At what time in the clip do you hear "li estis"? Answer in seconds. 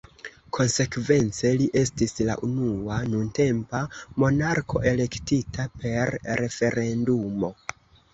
1.57-2.15